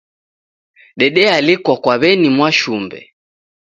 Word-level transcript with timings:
Dedealikwa 0.99 1.73
kwa 1.83 1.95
w'eni 2.01 2.29
Mwashumbe. 2.35 2.99